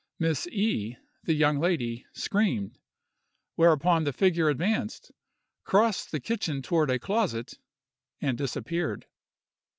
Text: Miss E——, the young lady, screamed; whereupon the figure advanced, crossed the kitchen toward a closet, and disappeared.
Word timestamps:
Miss 0.17 0.47
E——, 0.47 0.97
the 1.25 1.33
young 1.35 1.59
lady, 1.59 2.07
screamed; 2.11 2.79
whereupon 3.53 4.03
the 4.03 4.11
figure 4.11 4.49
advanced, 4.49 5.11
crossed 5.63 6.11
the 6.11 6.19
kitchen 6.19 6.63
toward 6.63 6.89
a 6.89 6.97
closet, 6.97 7.59
and 8.19 8.35
disappeared. 8.35 9.05